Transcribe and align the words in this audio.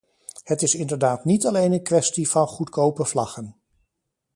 Het 0.43 0.61
is 0.61 0.75
inderdaad 0.75 1.25
niet 1.25 1.45
alleen 1.45 1.71
een 1.71 1.83
kwestie 1.83 2.29
van 2.29 2.47
goedkope 2.47 3.05
vlaggen. 3.05 3.55